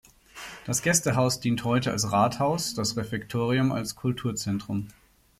Das 0.65 0.81
Gästehaus 0.81 1.41
dient 1.41 1.63
heute 1.63 1.91
als 1.91 2.11
Rathaus, 2.11 2.73
das 2.73 2.97
Refektorium 2.97 3.71
als 3.71 3.95
Kulturzentrum. 3.95 4.87